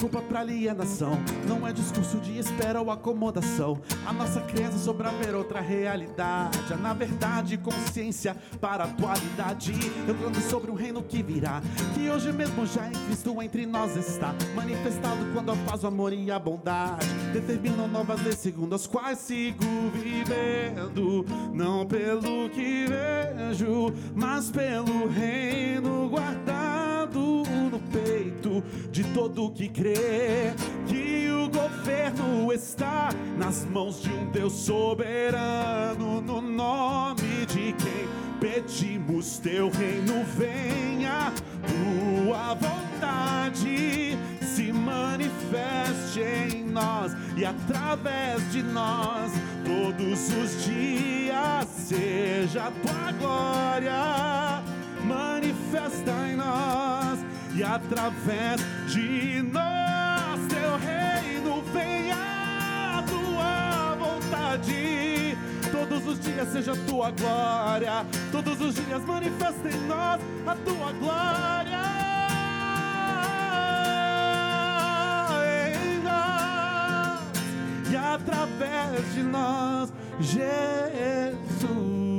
[0.02, 1.12] Desculpa para alienação.
[1.48, 3.80] Não é discurso de espera ou acomodação.
[4.04, 6.74] A nossa crença sobre haver outra realidade.
[6.82, 9.74] Na verdade, consciência para a atualidade.
[10.08, 11.62] Eu canto sobre um reino que virá.
[11.94, 14.34] Que hoje mesmo já em Cristo entre nós está.
[14.56, 19.20] Manifestado quando a paz, o amor e a bondade determinam novas leis segundo as quais
[19.20, 21.24] sigo vivendo.
[21.54, 28.41] Não pelo que vejo, mas pelo reino guardado no peito
[28.92, 30.54] de todo que crê
[30.88, 38.08] que o governo está nas mãos de um Deus soberano, no nome de quem
[38.40, 49.32] pedimos teu reino venha, tua vontade se manifeste em nós e através de nós
[49.64, 54.62] todos os dias seja tua glória
[55.06, 57.01] manifesta em nós
[57.56, 62.16] e através de nós teu reino venha
[62.98, 65.38] a tua vontade.
[65.72, 72.02] Todos os dias seja tua glória, todos os dias manifesta em nós a tua glória.
[78.14, 82.11] Através de nós, Jesus.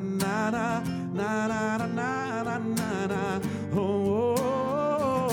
[0.00, 0.82] Na na
[1.14, 3.40] na na na na na na
[3.74, 5.26] oh, oh,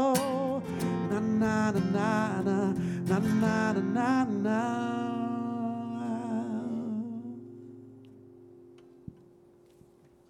[0.00, 0.62] oh,
[1.10, 2.72] na na na na
[3.04, 4.60] na na na na na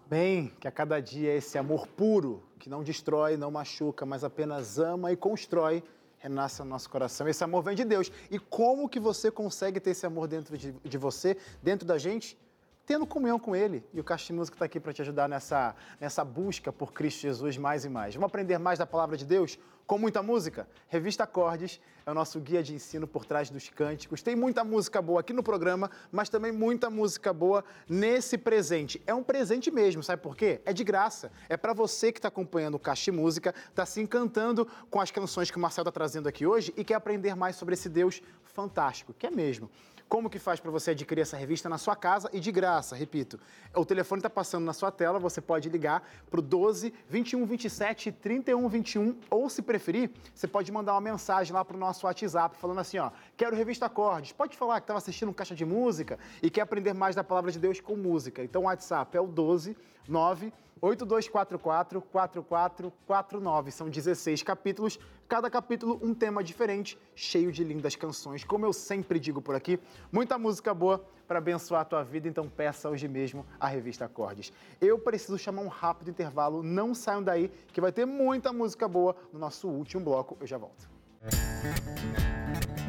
[0.07, 4.79] Bem, que a cada dia esse amor puro, que não destrói, não machuca, mas apenas
[4.79, 5.83] ama e constrói,
[6.25, 7.29] renasce no nosso coração.
[7.29, 8.11] Esse amor vem de Deus.
[8.31, 12.37] E como que você consegue ter esse amor dentro de, de você, dentro da gente?
[12.87, 13.85] Tendo comunhão com Ele.
[13.93, 17.57] E o Caixa Música está aqui para te ajudar nessa, nessa busca por Cristo Jesus
[17.57, 18.15] mais e mais.
[18.15, 19.59] Vamos aprender mais da palavra de Deus?
[19.87, 20.67] com muita música?
[20.89, 24.23] Revista Acordes é o nosso guia de ensino por trás dos cânticos.
[24.23, 29.01] Tem muita música boa aqui no programa, mas também muita música boa nesse presente.
[29.07, 30.61] É um presente mesmo, sabe por quê?
[30.65, 31.31] É de graça.
[31.49, 35.51] É para você que está acompanhando o Caixa Música, está se encantando com as canções
[35.51, 39.15] que o Marcel está trazendo aqui hoje e quer aprender mais sobre esse Deus fantástico,
[39.15, 39.71] que é mesmo.
[40.09, 43.39] Como que faz para você adquirir essa revista na sua casa e de graça, repito.
[43.75, 48.13] O telefone está passando na sua tela, você pode ligar para o 12 21 27
[48.13, 52.57] 31 21 ou se preferir, você pode mandar uma mensagem lá para o nosso WhatsApp
[52.57, 54.33] falando assim, ó, quero revista Acordes.
[54.33, 57.51] Pode falar que estava assistindo um caixa de música e quer aprender mais da palavra
[57.51, 58.43] de Deus com música.
[58.43, 63.71] Então o WhatsApp é o 12 9 8244 4449.
[63.71, 68.45] São 16 capítulos, cada capítulo um tema diferente, cheio de lindas canções.
[68.45, 69.79] Como eu sempre digo por aqui,
[70.13, 74.53] muita música boa para abençoar a tua vida, então peça hoje mesmo a revista Acordes.
[74.81, 79.17] Eu preciso chamar um rápido intervalo, não saiam daí, que vai ter muita música boa
[79.33, 80.37] no nosso último bloco.
[80.41, 80.89] Eu já volto.
[81.23, 82.84] Música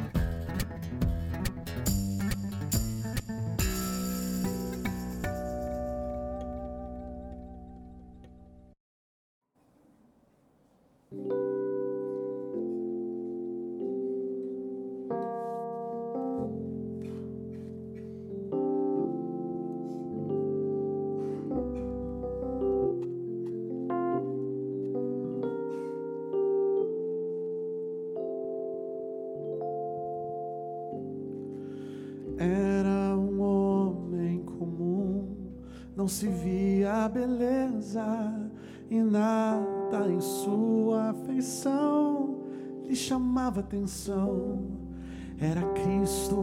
[43.66, 44.60] atenção.
[45.38, 46.36] Era Cristo,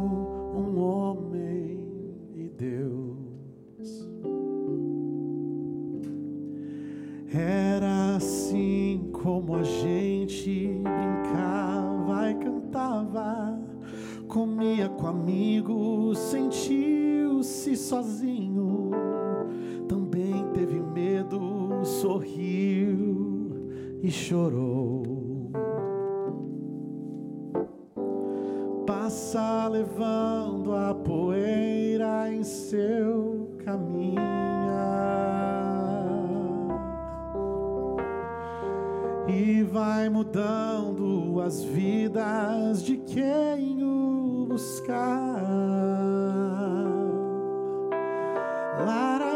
[48.80, 49.33] light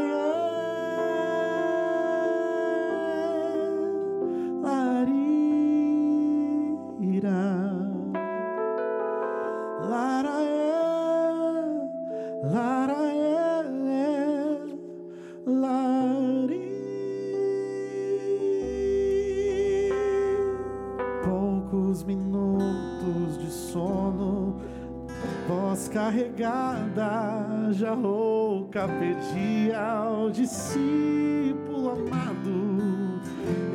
[28.88, 33.22] rouca, pedi ao discípulo amado: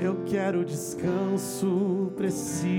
[0.00, 2.71] Eu quero descanso, preciso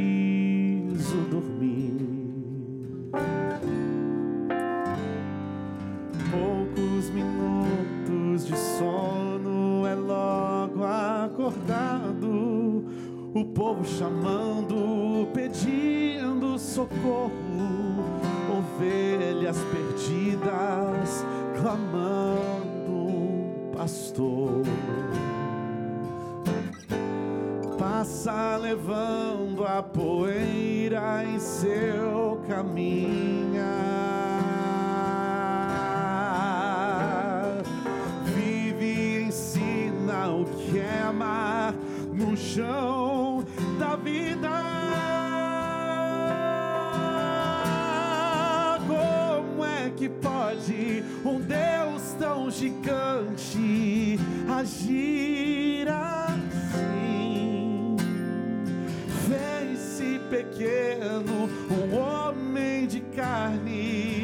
[60.34, 64.23] pequeno, um homem de carne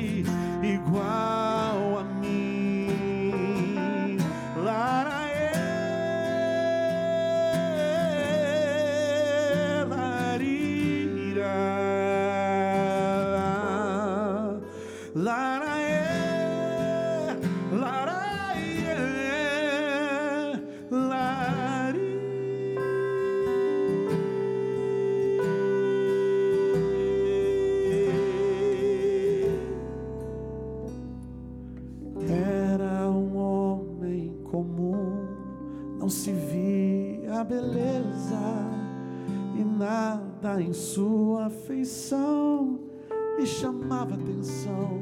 [44.70, 45.00] atenção.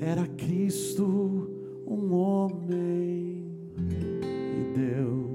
[0.00, 1.04] Era Cristo,
[1.86, 5.30] um homem e Deus.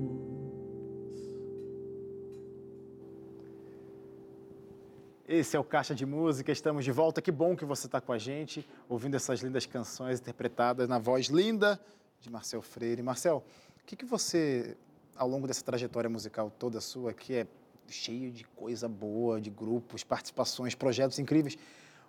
[5.28, 7.22] Esse é o Caixa de Música, estamos de volta.
[7.22, 11.28] Que bom que você está com a gente, ouvindo essas lindas canções interpretadas na voz
[11.28, 11.80] linda
[12.22, 13.02] de Marcel Freire.
[13.02, 13.44] Marcel,
[13.82, 14.78] o que, que você,
[15.16, 17.48] ao longo dessa trajetória musical toda sua, que é
[17.88, 21.58] cheio de coisa boa, de grupos, participações, projetos incríveis,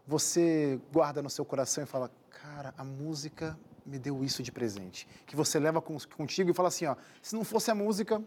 [0.06, 5.06] você guarda no seu coração e fala, cara, a música me deu isso de presente.
[5.26, 8.22] Que você leva contigo e fala assim, ó, se não fosse a música,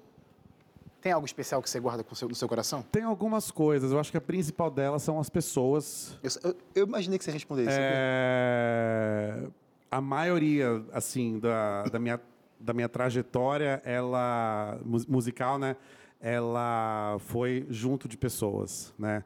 [1.01, 2.81] tem algo especial que você guarda no seu coração?
[2.81, 3.91] Tem algumas coisas.
[3.91, 6.17] Eu acho que a principal delas são as pessoas.
[6.21, 7.77] Eu, eu, eu imaginei que você respondesse.
[7.79, 9.47] É...
[9.91, 12.21] A maioria, assim, da, da, minha,
[12.59, 15.75] da minha trajetória, ela musical, né?
[16.19, 19.23] ela foi junto de pessoas, né?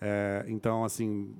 [0.00, 1.34] É, então, assim,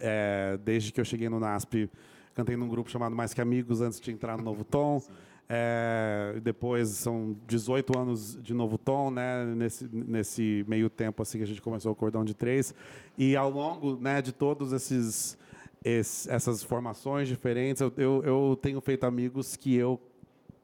[0.00, 1.90] é, desde que eu cheguei no NASP,
[2.34, 5.02] cantei num grupo chamado Mais Que Amigos antes de entrar no Novo Tom.
[5.48, 9.44] É, depois são 18 anos de Novo Tom, né?
[9.44, 12.74] Nesse, nesse meio tempo assim que a gente começou o Cordão de Três.
[13.16, 15.36] E ao longo né, de todos esses,
[15.84, 20.00] esses essas formações diferentes, eu, eu, eu tenho feito amigos que eu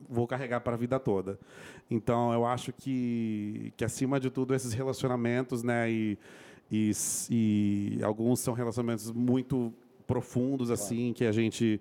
[0.08, 1.38] vou carregar para a vida toda.
[1.90, 6.18] Então, eu acho que, que acima de tudo, esses relacionamentos, né, e,
[6.70, 6.92] e,
[7.30, 9.72] e alguns são relacionamentos muito
[10.06, 11.80] profundos, assim, que a gente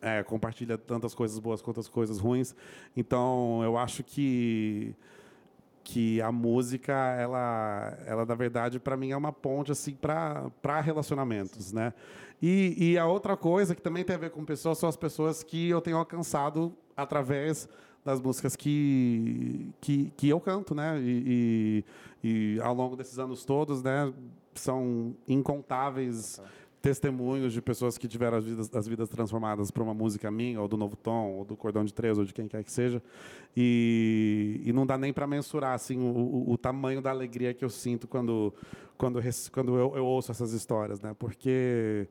[0.00, 2.54] é, compartilha tantas coisas boas quanto as coisas ruins.
[2.96, 4.94] Então, eu acho que
[5.84, 10.82] que a música ela ela na verdade para mim é uma ponte assim para para
[10.82, 11.94] relacionamentos né
[12.42, 15.42] e, e a outra coisa que também tem a ver com pessoas são as pessoas
[15.42, 17.66] que eu tenho alcançado através
[18.04, 20.98] das músicas que, que, que eu canto, né?
[21.00, 21.84] E, e,
[22.22, 24.12] e, ao longo desses anos todos, né?
[24.54, 26.40] São incontáveis
[26.80, 30.68] testemunhos de pessoas que tiveram as vidas, as vidas transformadas por uma música minha, ou
[30.68, 33.02] do Novo Tom, ou do Cordão de Três, ou de quem quer que seja.
[33.56, 37.70] E, e não dá nem para mensurar assim, o, o, tamanho da alegria que eu
[37.70, 38.54] sinto quando,
[38.96, 39.20] quando,
[39.52, 41.14] quando eu, eu ouço essas histórias, né?
[41.18, 42.06] Porque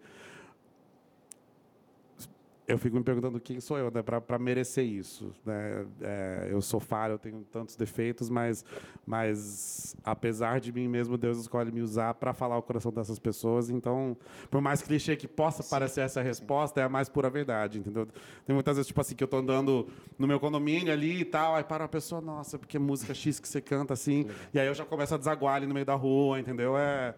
[2.68, 5.86] eu fico me perguntando quem sou eu, né, para merecer isso, né?
[6.02, 8.66] É, eu sou falho, eu tenho tantos defeitos, mas,
[9.06, 13.70] mas apesar de mim mesmo, Deus escolhe me usar para falar o coração dessas pessoas.
[13.70, 14.18] Então,
[14.52, 16.84] por mais clichê que possa sim, parecer essa resposta, sim.
[16.84, 18.06] é a mais pura verdade, entendeu?
[18.46, 19.88] Tem muitas vezes tipo assim que eu tô andando
[20.20, 23.48] no meu condomínio ali e tal, aí para uma pessoa, nossa, porque música X que
[23.48, 26.38] você canta assim, e aí eu já começo a desaguar ali no meio da rua,
[26.38, 26.78] entendeu?
[26.78, 27.16] É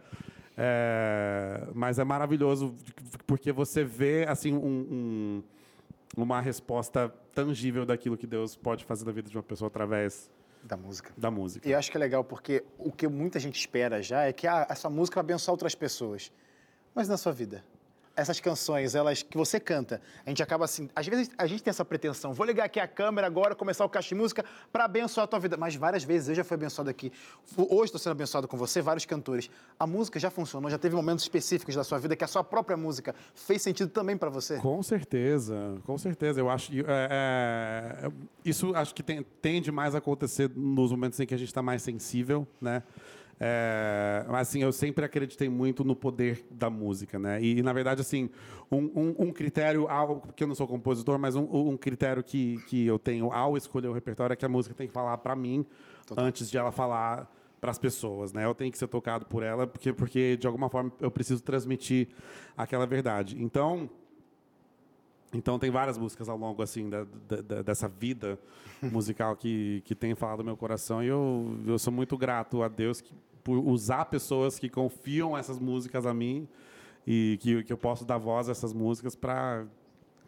[0.61, 2.75] é, mas é maravilhoso
[3.25, 5.43] porque você vê assim um, um,
[6.17, 10.29] uma resposta tangível daquilo que Deus pode fazer na vida de uma pessoa através
[10.61, 11.13] da música.
[11.15, 11.67] Da música.
[11.67, 14.67] E acho que é legal porque o que muita gente espera já é que ah,
[14.69, 16.29] essa música vai abençoar outras pessoas.
[16.93, 17.63] Mas na sua vida,
[18.19, 21.69] essas canções, elas que você canta, a gente acaba assim, às vezes a gente tem
[21.69, 25.23] essa pretensão, vou ligar aqui a câmera agora, começar o caixa de música para abençoar
[25.23, 27.11] a tua vida, mas várias vezes eu já fui abençoado aqui.
[27.55, 29.49] Hoje estou sendo abençoado com você, vários cantores.
[29.79, 32.75] A música já funcionou, já teve momentos específicos da sua vida que a sua própria
[32.75, 34.57] música fez sentido também para você?
[34.57, 36.39] Com certeza, com certeza.
[36.39, 36.83] Eu acho é,
[38.07, 38.11] é,
[38.43, 41.61] isso acho que tem, tende mais a acontecer nos momentos em que a gente está
[41.61, 42.83] mais sensível, né?
[43.41, 47.41] É, mas assim, eu sempre acreditei muito no poder da música, né?
[47.41, 48.29] E, na verdade, assim,
[48.69, 52.57] um, um, um, critério, algo que eu não sou compositor, mas um, um, critério que,
[52.67, 55.37] que eu tenho ao escolher o repertório é que a música tem que falar para
[55.37, 55.65] mim
[56.05, 56.25] Total.
[56.25, 57.31] antes de ela falar
[57.61, 58.43] para as pessoas, né?
[58.45, 62.07] Eu tenho que ser tocado por ela porque porque de alguma forma eu preciso transmitir
[62.57, 63.41] aquela verdade.
[63.41, 63.89] Então,
[65.33, 68.39] então tem várias músicas ao longo assim da, da, dessa vida
[68.81, 72.67] musical que que tem falado no meu coração e eu eu sou muito grato a
[72.67, 73.13] Deus que
[73.49, 76.47] por usar pessoas que confiam essas músicas a mim
[77.05, 79.65] e que, que eu posso dar voz a essas músicas para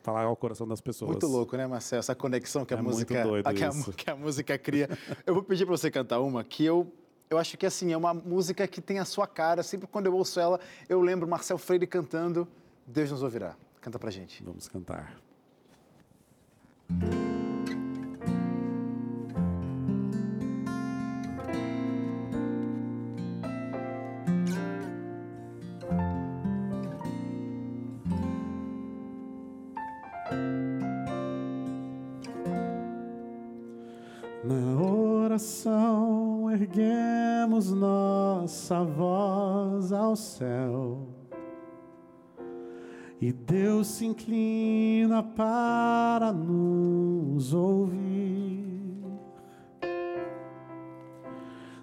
[0.01, 1.11] falar ao coração das pessoas.
[1.11, 1.99] Muito louco, né, Marcelo?
[1.99, 4.89] Essa conexão que a é música a, que, a, que a música cria.
[5.23, 6.91] eu vou pedir para você cantar uma que eu
[7.29, 9.61] eu acho que assim é uma música que tem a sua cara.
[9.61, 10.59] Sempre quando eu ouço ela,
[10.89, 12.47] eu lembro Marcel Freire cantando.
[12.87, 13.55] Deus nos ouvirá.
[13.79, 14.43] Canta pra gente.
[14.43, 15.15] Vamos cantar.
[43.21, 48.41] E Deus se inclina para nos ouvir.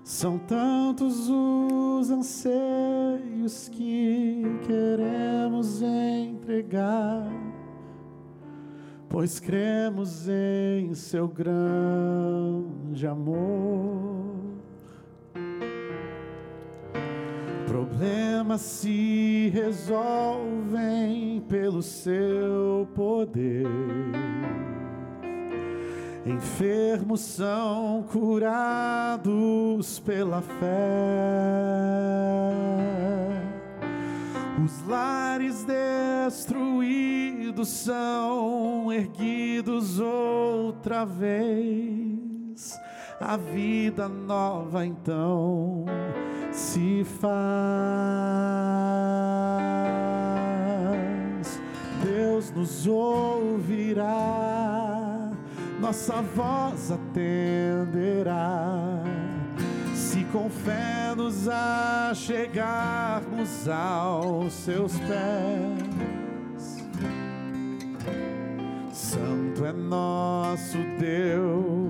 [0.02, 7.30] São tantos os anseios que queremos entregar,
[9.08, 14.07] pois cremos em seu grande amor.
[17.68, 23.66] Problemas se resolvem pelo seu poder.
[26.24, 30.56] Enfermos são curados pela fé.
[34.64, 42.80] Os lares destruídos são erguidos outra vez.
[43.20, 45.84] A vida nova então
[46.52, 47.28] se faz.
[52.02, 54.06] Deus nos ouvirá,
[55.80, 59.02] nossa voz atenderá.
[59.94, 66.86] Se com fé nos achegarmos aos seus pés,
[68.92, 71.87] Santo é nosso Deus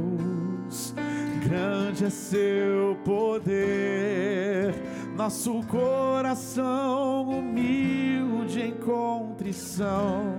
[1.59, 4.75] grande é seu poder.
[5.17, 10.37] Nosso coração humilde em contrição,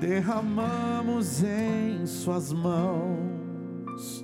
[0.00, 4.22] derramamos em Suas mãos.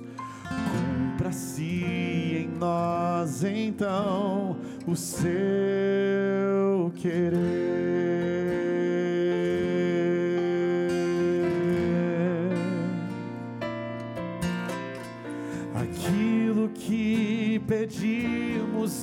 [1.17, 5.31] Cumpra-se em nós então o seu
[6.95, 8.00] querer.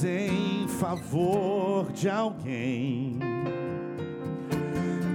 [0.04, 3.18] Em favor de alguém.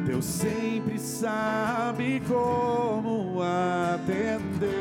[0.05, 4.73] Deus sempre sabe como atender.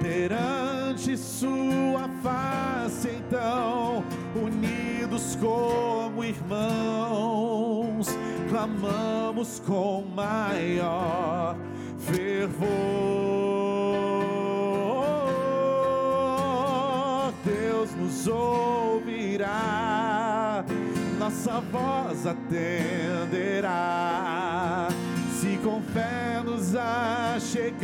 [0.00, 4.02] Perante Sua face, então,
[4.34, 8.08] unidos como irmãos,
[8.48, 11.56] clamamos com maior
[11.98, 13.13] fervor.
[18.26, 19.74] Ouvirá
[21.24, 23.68] nossa voz atenderá.
[25.40, 27.80] Se com fé nos achegarmos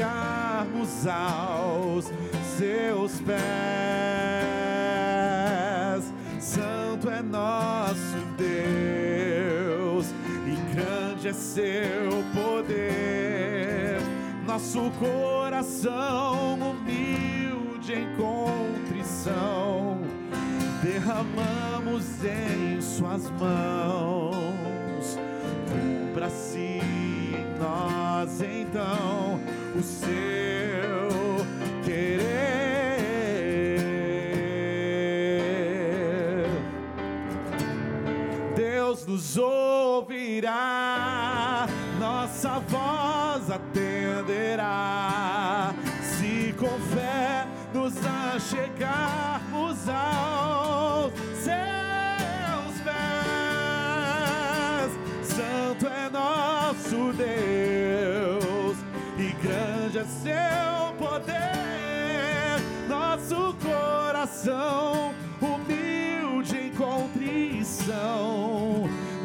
[1.07, 2.13] aos
[2.59, 3.41] seus pés,
[6.39, 10.13] Santo é nosso Deus
[10.47, 14.01] e grande é seu poder.
[14.47, 20.10] Nosso coração humilde em contrição
[20.91, 25.17] derramamos em Suas mãos.
[25.71, 26.81] Cumpra-se
[27.61, 29.39] nós então
[29.79, 31.47] o seu
[31.85, 32.27] querer.
[38.57, 40.49] Deus nos ouvirá,
[42.01, 44.13] nossa voz atenderá.
[46.03, 50.70] Se com fé nos achegarmos aos
[60.01, 61.37] é seu poder,
[62.89, 67.99] nosso coração humilde em contrição,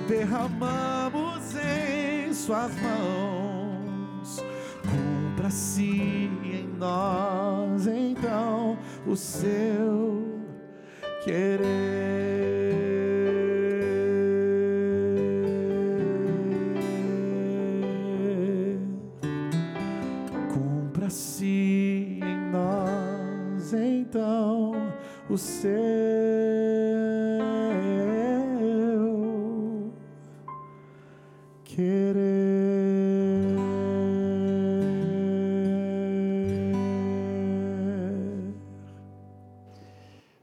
[0.08, 4.44] derramamos em Suas mãos.
[4.84, 10.42] Cumpra-se em nós então o seu
[11.24, 12.15] querer.
[21.06, 24.72] Cumpra-se em nós então
[25.30, 25.72] o seu
[31.64, 32.16] querer.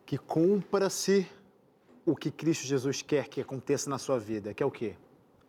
[0.06, 1.26] Que cumpra-se
[2.06, 4.94] o que Cristo Jesus quer que aconteça na sua vida, que é o quê?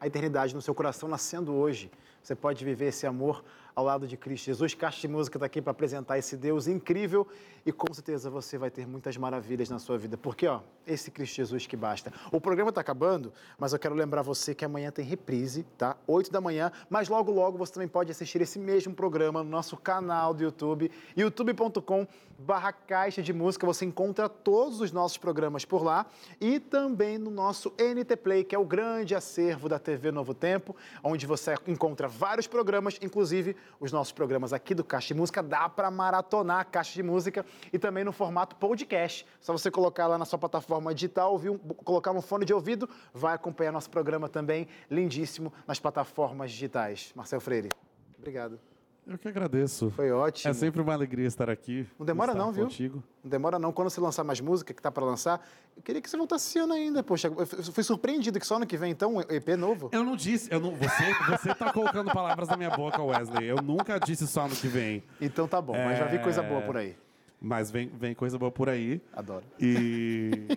[0.04, 1.90] A eternidade no seu coração nascendo hoje.
[2.22, 3.42] Você pode viver esse amor
[3.74, 4.74] ao lado de Cristo Jesus.
[4.74, 7.26] Caixa de Música está aqui para apresentar esse Deus incrível
[7.66, 10.18] e com certeza você vai ter muitas maravilhas na sua vida.
[10.18, 12.12] Porque, ó, esse Cristo Jesus que basta.
[12.32, 15.96] O programa está acabando, mas eu quero lembrar você que amanhã tem reprise, tá?
[16.06, 19.78] 8 da manhã, mas logo, logo você também pode assistir esse mesmo programa no nosso
[19.78, 22.06] canal do YouTube, youtube.com
[22.38, 23.66] barra Caixa de Música.
[23.66, 26.06] Você encontra todos os nossos programas por lá
[26.40, 30.76] e também no nosso NT Play, que é o grande acervo da TV Novo Tempo,
[31.04, 35.42] onde você encontra vários programas, inclusive os nossos programas aqui do Caixa de Música.
[35.44, 39.26] Dá para maratonar a Caixa de Música e também no formato podcast.
[39.40, 42.90] Só você colocar lá na sua plataforma digital, ouvir um- colocar no fone de ouvido,
[43.14, 47.12] vai acompanhar nosso programa também, lindíssimo, nas plataformas digitais.
[47.16, 47.70] Marcel Freire,
[48.18, 48.60] obrigado.
[49.06, 49.92] Eu que agradeço.
[49.92, 50.50] Foi ótimo.
[50.50, 51.86] É sempre uma alegria estar aqui.
[52.00, 52.64] Não demora não, viu?
[52.64, 53.04] Contigo.
[53.22, 53.74] Não demora não.
[53.74, 55.46] Quando você lançar mais música, que tá para lançar,
[55.76, 57.04] eu queria que você voltasse esse ano ainda.
[57.04, 59.90] Poxa, eu fui surpreendido que só ano que vem, então, um EP novo.
[59.92, 63.46] Eu não disse, eu não, você, você tá colocando palavras na minha boca, Wesley.
[63.46, 65.04] Eu nunca disse só ano que vem.
[65.20, 66.48] Então tá bom, mas já vi coisa É.
[66.48, 66.96] boa por aí.
[67.42, 69.02] Mas vem, vem coisa boa por aí.
[69.12, 69.44] Adoro.
[69.60, 70.48] E,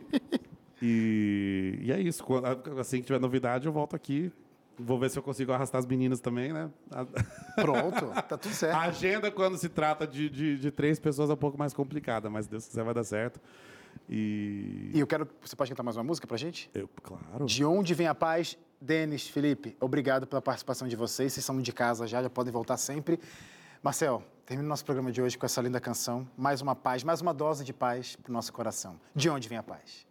[0.81, 2.25] e, e é isso.
[2.79, 4.31] Assim que tiver novidade, eu volto aqui.
[4.79, 6.71] Vou ver se eu consigo arrastar as meninas também, né?
[7.57, 8.75] Pronto, tá tudo certo.
[8.77, 12.29] a agenda, quando se trata de, de, de três pessoas, é um pouco mais complicada,
[12.29, 13.41] mas Deus quiser vai dar certo.
[14.09, 14.91] E.
[14.95, 15.29] E eu quero.
[15.43, 16.71] Você pode cantar mais uma música pra gente?
[16.75, 17.47] Eu, claro.
[17.47, 18.59] De onde vem a paz?
[18.81, 21.33] Denis, Felipe, obrigado pela participação de vocês.
[21.33, 23.19] Vocês são de casa já, já podem voltar sempre.
[23.83, 26.29] Marcel, termina o nosso programa de hoje com essa linda canção.
[26.37, 29.01] Mais uma paz, mais uma dose de paz pro nosso coração.
[29.15, 30.07] De onde vem a paz?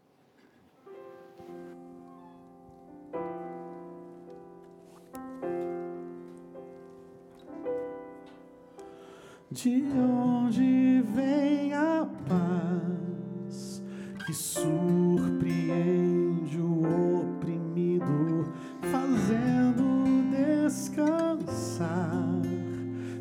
[9.56, 13.82] De onde vem a paz
[14.26, 18.52] que surpreende o oprimido,
[18.82, 22.42] fazendo descansar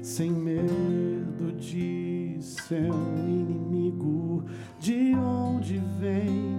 [0.03, 2.93] sem medo de seu
[3.29, 4.45] inimigo?
[4.81, 6.59] De onde vem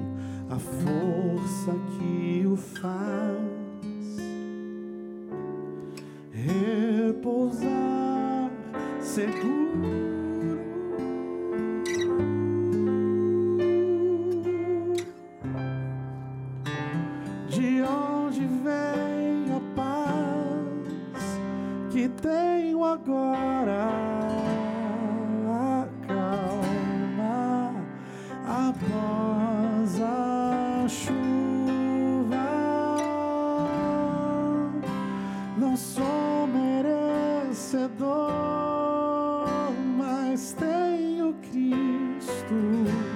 [0.50, 3.44] a força que o faz?
[6.32, 7.85] repousar
[9.16, 9.56] seguro.
[17.48, 21.40] De onde vem a paz
[21.92, 23.88] que tenho agora?
[25.48, 27.74] A calma
[28.46, 31.16] após a chuva.
[35.58, 37.06] Não sou merecedor,
[40.36, 43.15] mas tenho Cristo